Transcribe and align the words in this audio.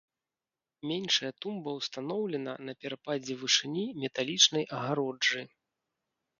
Меншая 0.91 1.29
тумба 1.45 1.69
ўстаноўлена 1.79 2.57
на 2.71 2.77
перападзе 2.85 3.37
вышыні 3.43 3.87
металічнай 4.07 4.69
агароджы. 4.81 5.41